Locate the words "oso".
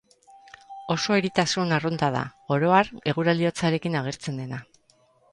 0.93-1.17